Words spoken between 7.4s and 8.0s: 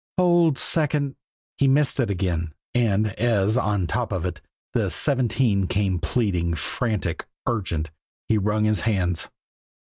urgent,